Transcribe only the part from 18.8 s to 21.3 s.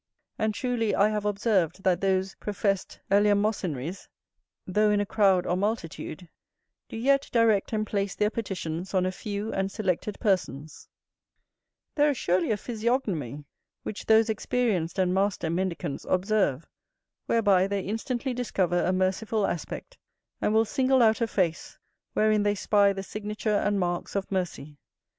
a merciful aspect, and will single out a